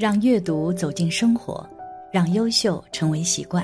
[0.00, 1.62] 让阅读走进生活，
[2.10, 3.62] 让优秀成为习惯。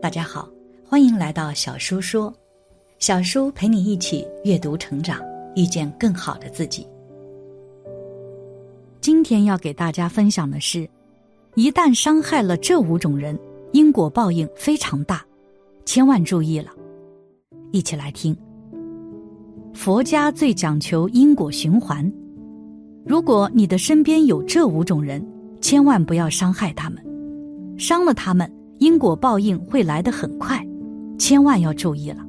[0.00, 0.48] 大家好，
[0.86, 2.32] 欢迎来到小叔说，
[3.00, 5.20] 小叔陪你一起阅读成长，
[5.56, 6.86] 遇见更好的自己。
[9.00, 10.88] 今天要给大家分享的是，
[11.56, 13.36] 一旦伤害了这五种人，
[13.72, 15.26] 因果报应非常大，
[15.84, 16.70] 千万注意了。
[17.72, 18.36] 一起来听。
[19.74, 22.08] 佛家最讲求因果循环。
[23.04, 25.24] 如果你的身边有这五种人，
[25.60, 27.02] 千万不要伤害他们，
[27.76, 30.64] 伤了他们，因果报应会来得很快，
[31.18, 32.24] 千万要注意了。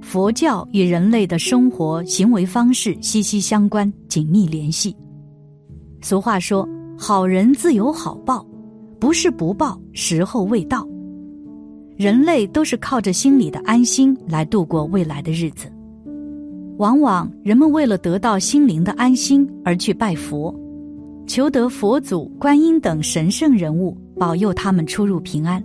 [0.00, 4.96] 佛教与人类的生活行为方式息息相关，紧密联系。
[6.00, 8.46] 俗话说：“好人自有好报，
[9.00, 10.86] 不是不报，时候未到。”
[11.96, 15.66] 人类都是靠着心里的安心来度过未来的日子。
[16.78, 20.54] 往往人们为了得到心灵的安心而去拜佛，
[21.26, 25.62] 求得佛祖、观音等神圣人物保佑他们出入平安。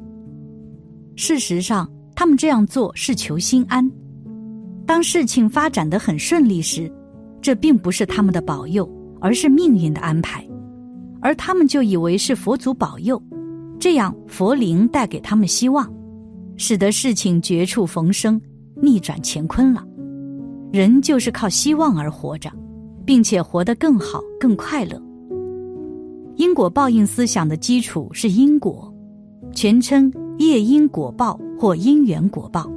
[1.18, 3.90] 事实上，他们这样做是求心安。
[4.86, 6.92] 当事情发展的很顺利时，
[7.42, 10.48] 这并不是他们的保佑，而是命运的安排，
[11.22, 13.22] 而他们就以为是佛祖保佑，
[13.80, 15.92] 这样佛灵带给他们希望，
[16.56, 18.42] 使得事情绝处逢生，
[18.82, 19.86] 逆转乾坤了。
[20.72, 22.50] 人就是靠希望而活着，
[23.06, 25.02] 并且活得更好、更快乐。
[26.38, 28.92] 因果报应思想的基础是因果，
[29.54, 32.72] 全称业因果报或因缘果报。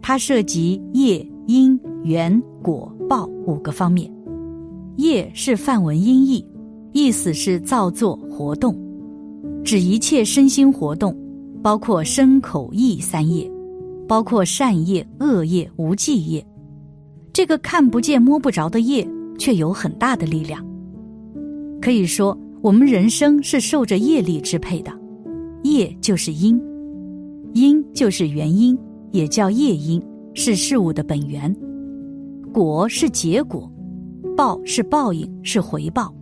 [0.00, 4.10] 它涉及业、因、缘、果、报五个方面。
[4.96, 6.46] 业是梵文音译，
[6.92, 8.76] 意思是造作、活动，
[9.64, 11.16] 指一切身心活动，
[11.62, 13.50] 包括身、口、意三业，
[14.06, 16.46] 包括善业、恶业、无记业。
[17.32, 20.64] 这个看不见摸不着的业，却有很大的力量。
[21.80, 24.92] 可以说，我们人生是受着业力支配的。
[25.62, 26.60] 业就是因，
[27.54, 28.78] 因就是原因，
[29.12, 30.02] 也叫业因，
[30.34, 31.54] 是事物的本源。
[32.52, 33.70] 果是结果，
[34.36, 36.14] 报是报应，是回报。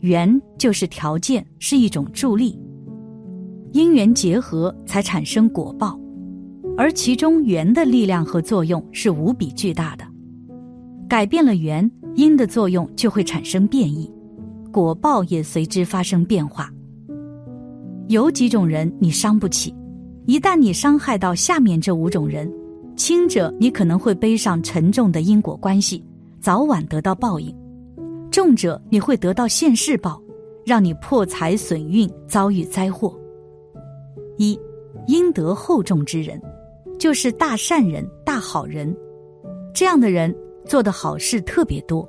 [0.00, 2.58] 缘就是条件，是一种助力。
[3.72, 5.98] 因缘结合才产生果报，
[6.76, 10.03] 而其中缘的力量和作用是无比巨大的。
[11.08, 14.10] 改变了缘因的作用，就会产生变异，
[14.72, 16.70] 果报也随之发生变化。
[18.08, 19.74] 有几种人你伤不起，
[20.26, 22.50] 一旦你伤害到下面这五种人，
[22.96, 26.04] 轻者你可能会背上沉重的因果关系，
[26.40, 27.54] 早晚得到报应；
[28.30, 30.20] 重者你会得到现世报，
[30.64, 33.18] 让你破财损运，遭遇灾祸。
[34.36, 34.58] 一
[35.06, 36.40] 阴德厚重之人，
[36.98, 38.94] 就是大善人、大好人，
[39.72, 40.34] 这样的人。
[40.66, 42.08] 做的好事特别多，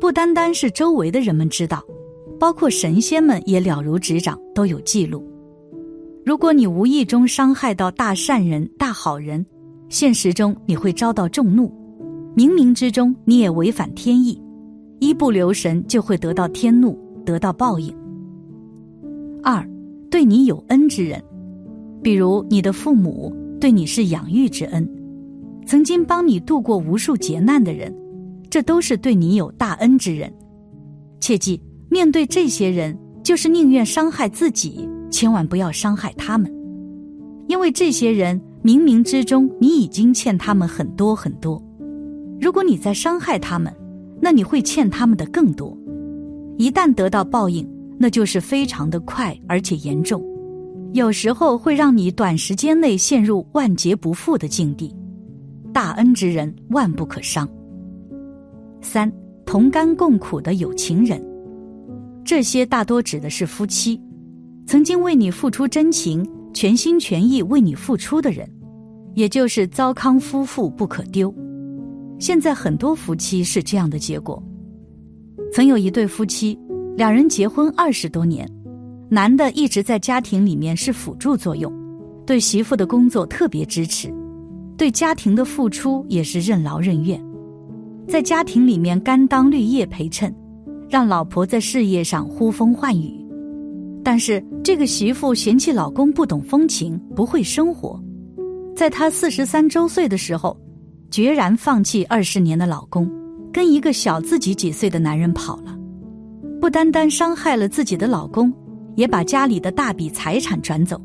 [0.00, 1.84] 不单单是周围的人们知道，
[2.38, 5.24] 包括神仙们也了如指掌，都有记录。
[6.24, 9.44] 如果你无意中伤害到大善人、大好人，
[9.88, 11.72] 现实中你会遭到众怒，
[12.36, 14.40] 冥冥之中你也违反天意，
[14.98, 17.94] 一不留神就会得到天怒，得到报应。
[19.42, 19.66] 二，
[20.10, 21.22] 对你有恩之人，
[22.02, 24.86] 比如你的父母对你是养育之恩。
[25.68, 27.94] 曾经帮你度过无数劫难的人，
[28.48, 30.32] 这都是对你有大恩之人。
[31.20, 36.50] 切记，面对这些人，就是宁愿伤害自己，千万不要伤害他们，
[37.48, 41.62] 因为这些人冥冥之中你已经欠他们很多很多。
[42.40, 43.70] 如果你再伤害他们，
[44.22, 45.76] 那你会欠他们的更多。
[46.56, 47.68] 一旦得到报应，
[47.98, 50.24] 那就是非常的快而且严重，
[50.94, 54.90] 有时候会让你短时间内陷入万劫不复的境地。
[55.78, 57.48] 大恩之人万不可伤。
[58.80, 59.08] 三
[59.46, 61.24] 同甘共苦的有情人，
[62.24, 64.02] 这些大多指的是夫妻，
[64.66, 68.50] 曾经为你付出真情、全心全意为你付出的人，
[69.14, 71.32] 也就是糟糠夫妇不可丢。
[72.18, 74.42] 现在很多夫妻是这样的结果。
[75.52, 76.58] 曾有一对夫妻，
[76.96, 78.50] 两人结婚二十多年，
[79.08, 81.72] 男的一直在家庭里面是辅助作用，
[82.26, 84.12] 对媳妇的工作特别支持。
[84.78, 87.20] 对家庭的付出也是任劳任怨，
[88.06, 90.32] 在家庭里面甘当绿叶陪衬，
[90.88, 93.12] 让老婆在事业上呼风唤雨。
[94.04, 98.00] 但是这个媳妇嫌弃老公不懂风情，不会生活，
[98.76, 100.56] 在她四十三周岁的时候，
[101.10, 103.10] 决然放弃二十年的老公，
[103.52, 105.76] 跟一个小自己几岁的男人跑了。
[106.60, 108.54] 不单单伤害了自己的老公，
[108.94, 111.00] 也把家里的大笔财产转走。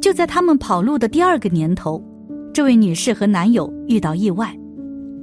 [0.00, 2.00] 就在他们跑路的第二个年头。
[2.56, 4.58] 这位女士和男友遇到意外，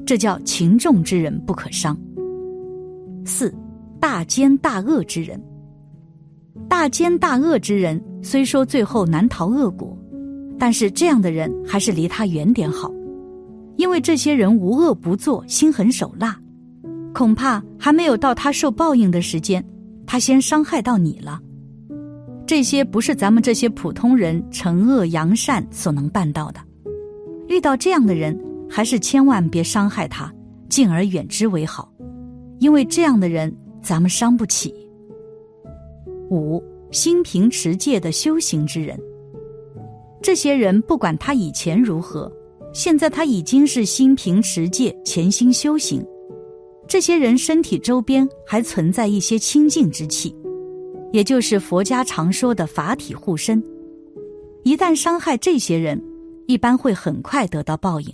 [0.05, 1.99] 这叫情重之人不可伤。
[3.25, 3.51] 四，
[3.99, 5.43] 大奸大恶之人。
[6.69, 9.97] 大奸大恶之人虽说最后难逃恶果，
[10.59, 12.93] 但是这样的人还是离他远点好，
[13.77, 16.39] 因为这些人无恶不作，心狠手辣，
[17.15, 19.65] 恐怕还没有到他受报应的时间，
[20.05, 21.41] 他先伤害到你了。
[22.45, 26.59] 这些不是咱们这些普通人惩恶扬善所能办到的。
[27.53, 28.35] 遇到这样的人，
[28.67, 30.33] 还是千万别伤害他，
[30.69, 31.93] 敬而远之为好，
[32.57, 34.73] 因为这样的人咱们伤不起。
[36.31, 38.99] 五心平持戒的修行之人，
[40.19, 42.31] 这些人不管他以前如何，
[42.73, 46.03] 现在他已经是心平持戒、潜心修行。
[46.87, 50.35] 这些人身体周边还存在一些清净之气，
[51.11, 53.63] 也就是佛家常说的法体护身。
[54.63, 56.01] 一旦伤害这些人，
[56.47, 58.13] 一般会很快得到报应。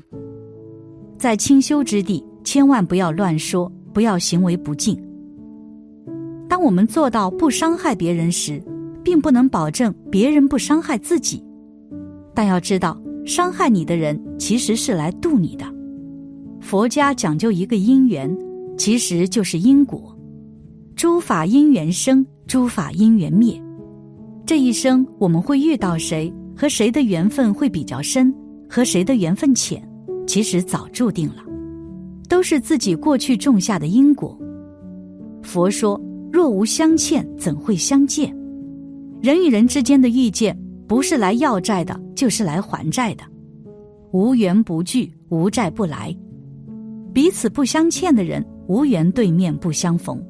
[1.17, 4.97] 在清修之地，千万不要乱说，不要行为不敬。
[6.47, 8.63] 当我们做到不伤害别人时，
[9.03, 11.43] 并不能保证别人不伤害自己。
[12.33, 15.65] 但要知道，伤害你的人其实是来度你的。
[16.61, 18.35] 佛家讲究一个因缘，
[18.77, 20.15] 其实就是因果。
[20.95, 23.61] 诸法因缘生，诸法因缘灭。
[24.45, 28.35] 这一生我们会遇到谁，和谁的缘分会比较深，
[28.67, 29.81] 和谁的缘分浅，
[30.27, 31.35] 其实早注定了，
[32.27, 34.37] 都是自己过去种下的因果。
[35.41, 35.97] 佛说。
[36.31, 38.31] 若无相欠，怎会相见？
[39.19, 43.23] 人与人之间的遇见，不是来要债的，就是来还债的。
[44.11, 46.15] 无缘不聚，无债不来。
[47.11, 50.23] 彼此不相欠的人，无缘对面不相逢。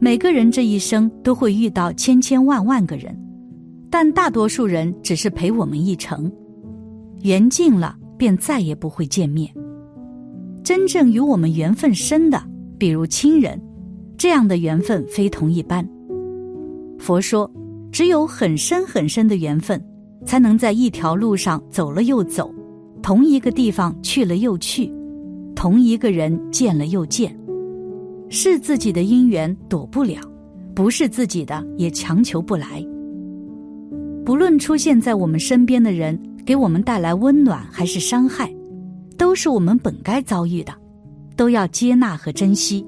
[0.00, 3.16] 每个人这一生都会遇到千千万万个人，
[3.98, 6.30] 但大多数人只是陪我们一程，
[7.22, 9.50] 缘尽了便再也不会见面。
[10.62, 12.38] 真正与我们缘分深的，
[12.76, 13.58] 比如亲人。
[14.18, 15.82] 这样的缘分非同一般。
[16.98, 17.50] 佛说，
[17.90, 19.82] 只有很深很深的缘分，
[20.26, 22.54] 才能在一条路上走了又走，
[23.02, 24.92] 同一个地方去了又去，
[25.54, 27.34] 同一个人见了又见。
[28.28, 30.20] 是自己的因缘躲不了，
[30.74, 32.86] 不是自己的也强求不来。
[34.26, 38.52] 不论出现在我们身边的人给我们带来温暖还是伤害，
[39.16, 40.72] 都是我们本该遭遇的，
[41.36, 42.84] 都要接纳和珍惜。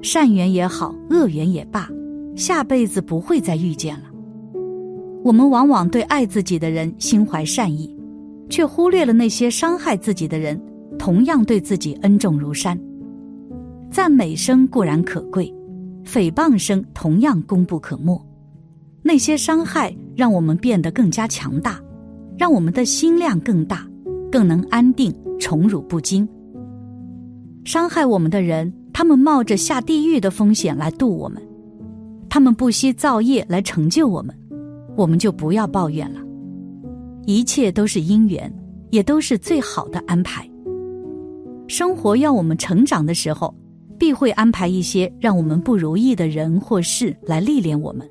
[0.00, 1.86] 善缘也好，恶缘也罢，
[2.34, 4.04] 下辈子不会再遇见了。
[5.22, 7.94] 我们往往对爱自己的人心怀善意，
[8.48, 10.58] 却忽略了那些伤害自己的人，
[10.98, 12.80] 同样对自己恩重如山。
[13.90, 15.54] 赞美声固然可贵，
[16.06, 18.18] 诽谤声同样功不可没。
[19.02, 21.80] 那些伤害让我们变得更加强大，
[22.38, 23.86] 让我们的心量更大，
[24.30, 26.28] 更能安定，宠辱不惊。
[27.64, 28.72] 伤害我们的人。
[28.94, 31.42] 他们冒着下地狱的风险来渡我们，
[32.28, 34.38] 他们不惜造业来成就我们，
[34.96, 36.20] 我们就不要抱怨了。
[37.24, 38.52] 一切都是因缘，
[38.90, 40.46] 也都是最好的安排。
[41.68, 43.52] 生活要我们成长的时候，
[43.98, 48.06] 必会安排一些让我们不如意的人或事来历练我们，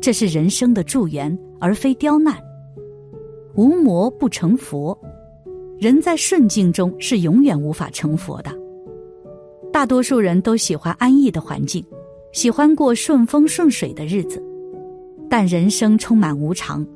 [0.00, 2.34] 这是人生的助缘，而非刁难。
[3.54, 4.98] 无魔不成佛，
[5.78, 8.50] 人在顺境中是永远无法成佛的。
[9.72, 11.84] 大多数人都喜欢安逸的环境，
[12.32, 14.42] 喜欢过顺风顺水的日子，
[15.28, 16.86] 但人生充满无常，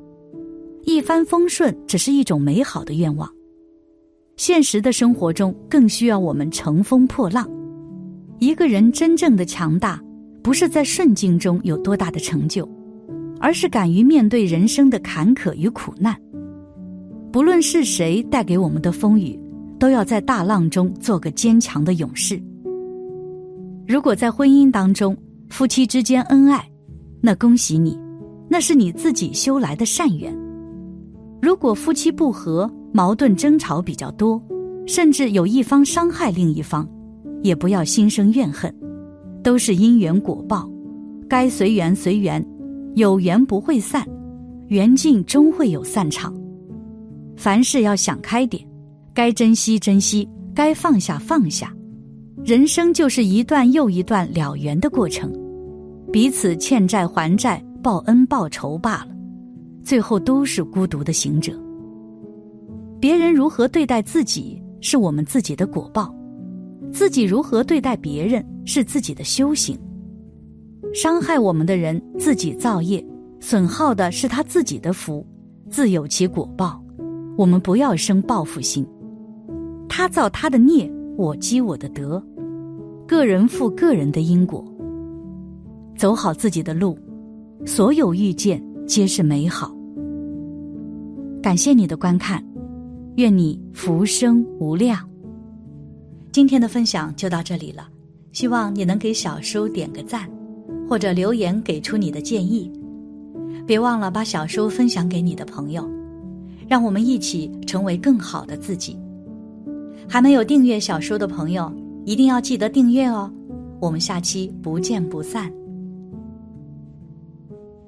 [0.83, 3.31] 一帆风顺只是一种美好的愿望。
[4.35, 7.49] 现实的生活中更需要我们乘风破浪。
[8.39, 10.01] 一个人真正的强大，
[10.43, 12.67] 不是在顺境中有多大的成就，
[13.39, 16.15] 而是敢于面对人生的坎坷与苦难。
[17.31, 19.39] 不论是谁带给我们的风雨，
[19.77, 22.41] 都要在大浪中做个坚强的勇士。
[23.87, 25.15] 如果在婚姻当中，
[25.49, 26.65] 夫妻之间恩爱，
[27.21, 27.99] 那恭喜你，
[28.49, 30.35] 那是你自己修来的善缘。
[31.41, 34.41] 如果夫妻不和，矛盾争吵比较多，
[34.87, 36.87] 甚至有一方伤害另一方，
[37.43, 38.73] 也不要心生怨恨，
[39.43, 40.67] 都是因缘果报，
[41.27, 42.43] 该随缘随缘，
[42.95, 44.07] 有缘不会散，
[44.67, 46.33] 缘尽终会有散场。
[47.35, 48.65] 凡事要想开点，
[49.13, 51.73] 该珍惜珍惜，该放下放下。
[52.45, 55.29] 人生就是一段又一段了缘的过程，
[56.09, 59.09] 彼此欠债还债、报恩报仇罢了，
[59.83, 61.51] 最后都是孤独的行者。
[63.01, 66.05] 别人如何对待自己，是我们自己的果报；
[66.93, 69.77] 自己如何对待别人，是自己的修行。
[70.95, 73.05] 伤害我们的人自己造业，
[73.41, 75.27] 损耗的是他自己的福，
[75.69, 76.81] 自有其果报。
[77.35, 78.87] 我们不要生报复心，
[79.89, 82.23] 他造他的孽，我积我的德。
[83.05, 84.63] 个人负个人的因果，
[85.97, 86.97] 走好自己的路，
[87.65, 89.75] 所有遇见皆是美好。
[91.43, 92.41] 感谢你的观看，
[93.17, 94.97] 愿你福生无量。
[96.31, 97.89] 今天的分享就到这里了，
[98.31, 100.25] 希望你能给小叔点个赞，
[100.87, 102.71] 或者留言给出你的建议。
[103.65, 105.89] 别忘了把小说分享给你的朋友，
[106.67, 108.97] 让我们一起成为更好的自己。
[110.07, 111.71] 还没有订阅小说的朋友，
[112.05, 113.31] 一定要记得订阅哦！
[113.79, 115.51] 我们下期不见不散。